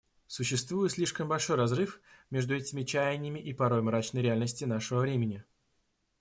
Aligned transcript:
Существует 0.25 0.91
слишком 0.93 1.27
большой 1.27 1.57
разрыв 1.57 2.01
между 2.31 2.55
этими 2.55 2.81
чаяниями 2.81 3.37
и 3.37 3.53
порой 3.53 3.83
мрачной 3.83 4.23
реальностью 4.23 4.67
нашего 4.67 5.01
времени. 5.01 5.43